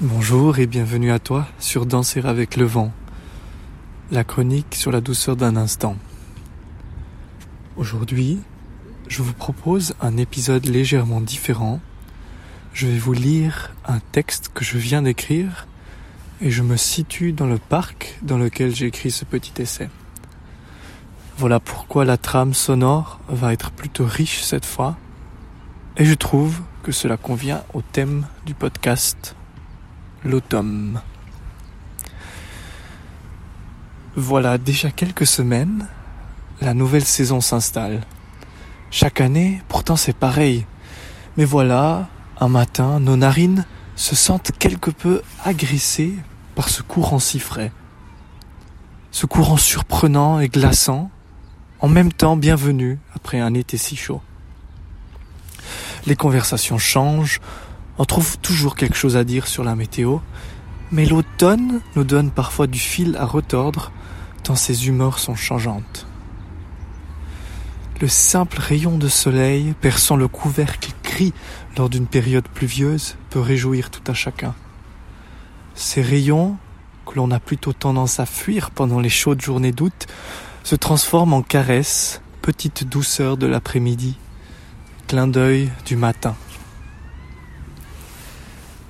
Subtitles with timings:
[0.00, 2.92] Bonjour et bienvenue à toi sur Danser avec le vent,
[4.10, 5.96] la chronique sur la douceur d'un instant.
[7.76, 8.40] Aujourd'hui,
[9.06, 11.80] je vous propose un épisode légèrement différent.
[12.72, 15.68] Je vais vous lire un texte que je viens d'écrire
[16.40, 19.88] et je me situe dans le parc dans lequel j'ai écrit ce petit essai.
[21.38, 24.96] Voilà pourquoi la trame sonore va être plutôt riche cette fois
[25.96, 29.36] et je trouve que cela convient au thème du podcast
[30.24, 31.00] l'automne.
[34.16, 35.88] Voilà déjà quelques semaines,
[36.60, 38.02] la nouvelle saison s'installe.
[38.90, 40.66] Chaque année, pourtant c'est pareil.
[41.36, 42.08] Mais voilà,
[42.40, 46.14] un matin, nos narines se sentent quelque peu agressées
[46.54, 47.72] par ce courant si frais.
[49.10, 51.10] Ce courant surprenant et glaçant,
[51.80, 54.22] en même temps bienvenu après un été si chaud.
[56.06, 57.40] Les conversations changent,
[57.98, 60.18] on trouve toujours quelque chose à dire sur la météo,
[60.90, 63.92] mais l'automne nous donne parfois du fil à retordre
[64.42, 66.06] tant ses humeurs sont changeantes.
[68.00, 71.32] Le simple rayon de soleil perçant le couvercle gris
[71.76, 74.54] lors d'une période pluvieuse peut réjouir tout à chacun.
[75.74, 76.56] Ces rayons,
[77.06, 80.06] que l'on a plutôt tendance à fuir pendant les chaudes journées d'août,
[80.62, 84.18] se transforment en caresses, petites douceurs de l'après-midi,
[85.06, 86.36] clin d'œil du matin.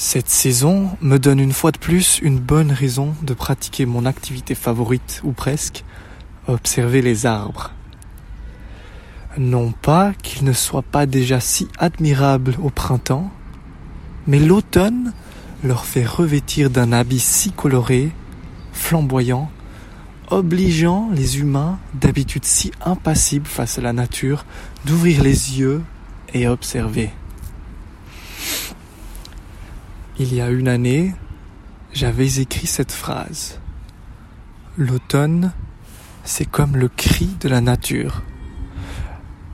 [0.00, 4.54] Cette saison me donne une fois de plus une bonne raison de pratiquer mon activité
[4.54, 5.82] favorite, ou presque,
[6.46, 7.72] observer les arbres.
[9.38, 13.28] Non pas qu'ils ne soient pas déjà si admirables au printemps,
[14.28, 15.14] mais l'automne
[15.64, 18.12] leur fait revêtir d'un habit si coloré,
[18.72, 19.50] flamboyant,
[20.30, 24.44] obligeant les humains, d'habitude si impassibles face à la nature,
[24.84, 25.82] d'ouvrir les yeux
[26.34, 27.10] et observer.
[30.20, 31.14] Il y a une année,
[31.92, 33.60] j'avais écrit cette phrase.
[34.76, 35.52] L'automne,
[36.24, 38.22] c'est comme le cri de la nature.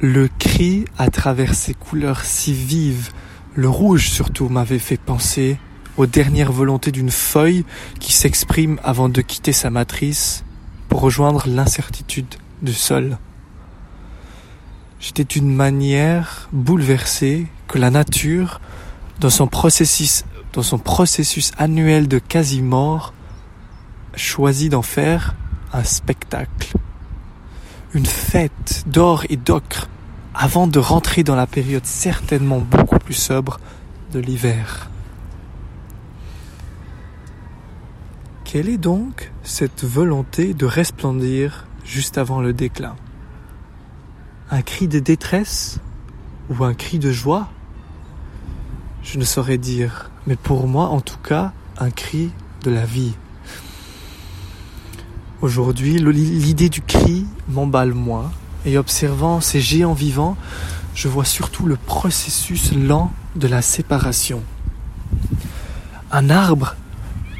[0.00, 3.10] Le cri à travers ses couleurs si vives,
[3.54, 5.58] le rouge surtout m'avait fait penser
[5.96, 7.64] aux dernières volontés d'une feuille
[7.98, 10.44] qui s'exprime avant de quitter sa matrice
[10.90, 13.16] pour rejoindre l'incertitude du sol.
[15.00, 18.60] J'étais d'une manière bouleversée que la nature,
[19.20, 23.14] dans son processus dans son processus annuel de quasi-mort,
[24.14, 25.34] choisit d'en faire
[25.72, 26.72] un spectacle.
[27.94, 29.88] Une fête d'or et d'ocre
[30.34, 33.60] avant de rentrer dans la période certainement beaucoup plus sobre
[34.12, 34.90] de l'hiver.
[38.44, 42.96] Quelle est donc cette volonté de resplendir juste avant le déclin?
[44.50, 45.78] Un cri de détresse
[46.48, 47.48] ou un cri de joie?
[49.02, 52.30] Je ne saurais dire mais pour moi en tout cas un cri
[52.62, 53.14] de la vie.
[55.40, 58.30] Aujourd'hui, l'idée du cri m'emballe moins
[58.66, 60.36] et observant ces géants vivants,
[60.94, 64.42] je vois surtout le processus lent de la séparation.
[66.12, 66.76] Un arbre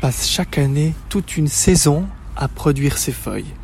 [0.00, 3.54] passe chaque année toute une saison à produire ses feuilles,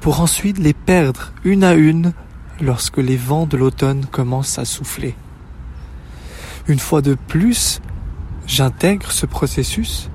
[0.00, 2.12] pour ensuite les perdre une à une
[2.60, 5.14] lorsque les vents de l'automne commencent à souffler.
[6.68, 7.80] Une fois de plus,
[8.46, 10.10] j'intègre ce processus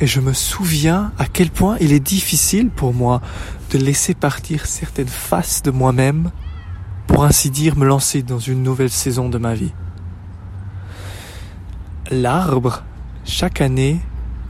[0.00, 3.20] et je me souviens à quel point il est difficile pour moi
[3.70, 6.32] de laisser partir certaines faces de moi-même,
[7.06, 9.72] pour ainsi dire me lancer dans une nouvelle saison de ma vie.
[12.10, 12.82] L'arbre,
[13.24, 14.00] chaque année,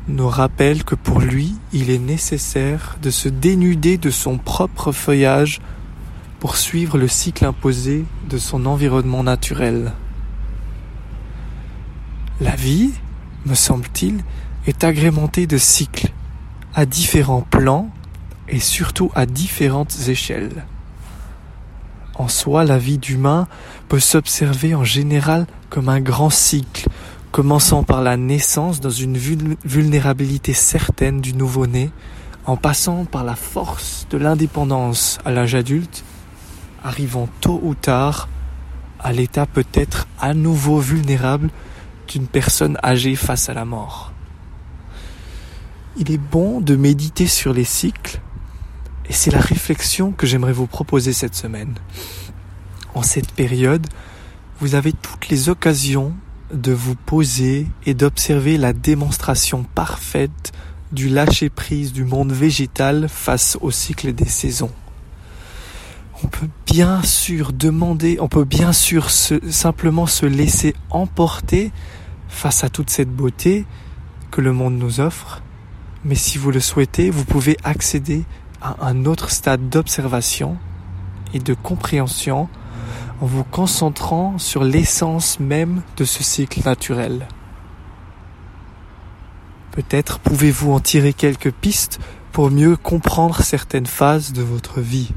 [0.09, 5.61] nous rappelle que pour lui, il est nécessaire de se dénuder de son propre feuillage
[6.41, 9.93] pour suivre le cycle imposé de son environnement naturel.
[12.43, 12.91] La vie,
[13.47, 14.25] me semble-t-il,
[14.67, 16.11] est agrémenté de cycles,
[16.75, 17.89] à différents plans
[18.49, 20.67] et surtout à différentes échelles.
[22.17, 23.47] En soi, la vie d'humain
[23.89, 26.89] peut s'observer en général comme un grand cycle,
[27.31, 29.17] commençant par la naissance dans une
[29.65, 31.93] vulnérabilité certaine du nouveau-né,
[32.47, 36.03] en passant par la force de l'indépendance à l'âge adulte,
[36.83, 38.29] arrivant tôt ou tard
[38.99, 41.49] à l'état peut-être à nouveau vulnérable
[42.12, 44.12] d'une personne âgée face à la mort.
[45.97, 48.20] Il est bon de méditer sur les cycles
[49.09, 51.75] et c'est la réflexion que j'aimerais vous proposer cette semaine.
[52.94, 53.87] En cette période,
[54.61, 56.14] vous avez toutes les occasions
[56.53, 60.53] de vous poser et d'observer la démonstration parfaite
[60.93, 64.73] du lâcher-prise du monde végétal face au cycle des saisons.
[66.23, 71.73] On peut bien sûr demander, on peut bien sûr simplement se laisser emporter
[72.32, 73.67] face à toute cette beauté
[74.32, 75.43] que le monde nous offre,
[76.05, 78.25] mais si vous le souhaitez, vous pouvez accéder
[78.61, 80.56] à un autre stade d'observation
[81.34, 82.49] et de compréhension
[83.20, 87.29] en vous concentrant sur l'essence même de ce cycle naturel.
[89.70, 92.00] Peut-être pouvez-vous en tirer quelques pistes
[92.32, 95.12] pour mieux comprendre certaines phases de votre vie.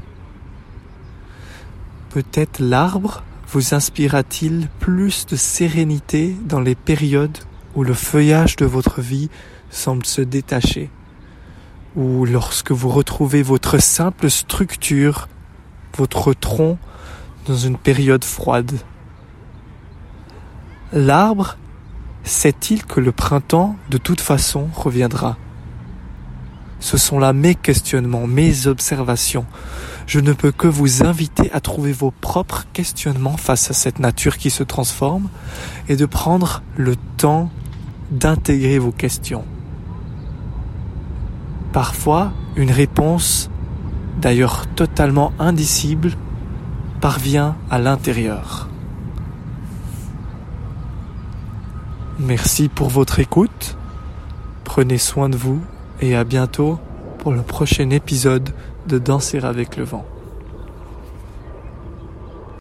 [2.10, 7.38] Peut-être l'arbre vous inspirera-t-il plus de sérénité dans les périodes
[7.74, 9.30] où le feuillage de votre vie
[9.70, 10.90] semble se détacher,
[11.94, 15.28] ou lorsque vous retrouvez votre simple structure,
[15.96, 16.78] votre tronc,
[17.46, 18.72] dans une période froide?
[20.92, 21.56] L'arbre
[22.24, 25.36] sait-il que le printemps, de toute façon, reviendra?
[26.80, 29.46] Ce sont là mes questionnements, mes observations.
[30.06, 34.38] Je ne peux que vous inviter à trouver vos propres questionnements face à cette nature
[34.38, 35.28] qui se transforme
[35.88, 37.50] et de prendre le temps
[38.12, 39.44] d'intégrer vos questions.
[41.72, 43.50] Parfois, une réponse,
[44.20, 46.12] d'ailleurs totalement indicible,
[47.00, 48.68] parvient à l'intérieur.
[52.18, 53.76] Merci pour votre écoute,
[54.64, 55.60] prenez soin de vous
[56.00, 56.78] et à bientôt
[57.26, 58.50] pour le prochain épisode
[58.86, 60.04] de Danser avec le vent.